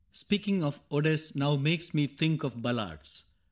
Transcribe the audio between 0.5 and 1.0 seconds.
of